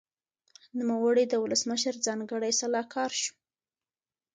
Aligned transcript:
نوموړي 0.79 1.25
د 1.29 1.33
ولسمشر 1.43 1.93
ځانګړی 2.05 2.51
سلاکار 2.61 3.11
شو. 3.21 3.35